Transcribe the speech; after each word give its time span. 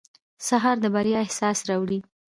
سهار 0.47 0.77
د 0.83 0.85
بریا 0.95 1.19
احساس 1.25 1.59
راوړي. 1.69 1.99